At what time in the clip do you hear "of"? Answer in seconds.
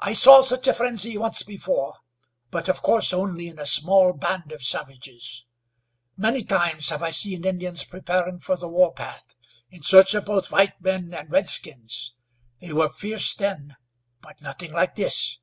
2.66-2.80, 4.52-4.62, 10.14-10.24